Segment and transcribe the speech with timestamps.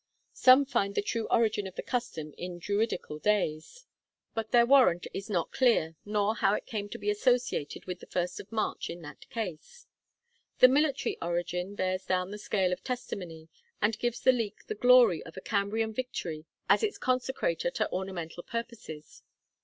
[0.33, 3.85] Some find the true origin of the custom in Druidical days,
[4.33, 8.07] but their warrant is not clear, nor how it came to be associated with the
[8.07, 9.85] 1st of March in that case.
[10.57, 15.21] The military origin bears down the scale of testimony, and gives the leek the glory
[15.21, 19.21] of a Cambrian victory as its consecrator to ornamental purposes.